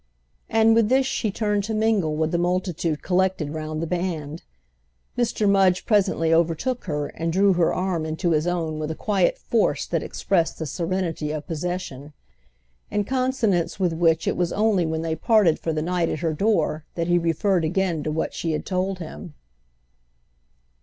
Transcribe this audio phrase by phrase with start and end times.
[0.49, 4.41] —and with this she turned to mingle with the multitude collected round the band.
[5.15, 5.47] Mr.
[5.47, 9.85] Mudge presently overtook her and drew her arm into his own with a quiet force
[9.85, 12.13] that expressed the serenity of possession;
[12.89, 16.33] in consonance with which it was only when they parted for the night at her
[16.33, 19.35] door that he referred again to what she had told him.